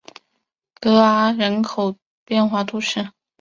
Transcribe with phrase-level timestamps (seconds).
[0.81, 1.95] 戈阿人口
[2.25, 3.11] 变化图示